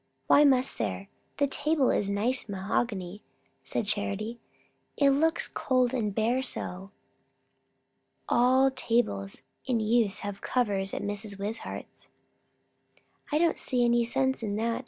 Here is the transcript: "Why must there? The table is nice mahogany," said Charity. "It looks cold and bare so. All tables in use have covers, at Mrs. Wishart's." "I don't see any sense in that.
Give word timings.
"Why 0.25 0.43
must 0.43 0.79
there? 0.79 1.09
The 1.37 1.45
table 1.45 1.91
is 1.91 2.09
nice 2.09 2.49
mahogany," 2.49 3.21
said 3.63 3.85
Charity. 3.85 4.39
"It 4.97 5.11
looks 5.11 5.47
cold 5.47 5.93
and 5.93 6.11
bare 6.15 6.41
so. 6.41 6.89
All 8.27 8.71
tables 8.71 9.43
in 9.67 9.79
use 9.79 10.21
have 10.21 10.41
covers, 10.41 10.95
at 10.95 11.03
Mrs. 11.03 11.37
Wishart's." 11.37 12.07
"I 13.31 13.37
don't 13.37 13.59
see 13.59 13.85
any 13.85 14.03
sense 14.03 14.41
in 14.41 14.55
that. 14.55 14.79